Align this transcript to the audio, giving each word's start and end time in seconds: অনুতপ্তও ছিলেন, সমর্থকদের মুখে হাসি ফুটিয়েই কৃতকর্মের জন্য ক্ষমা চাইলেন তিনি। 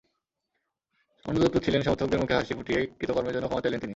অনুতপ্তও 1.25 1.65
ছিলেন, 1.65 1.81
সমর্থকদের 1.81 2.19
মুখে 2.19 2.33
হাসি 2.33 2.53
ফুটিয়েই 2.53 2.85
কৃতকর্মের 2.99 3.33
জন্য 3.33 3.45
ক্ষমা 3.47 3.61
চাইলেন 3.61 3.79
তিনি। 3.79 3.89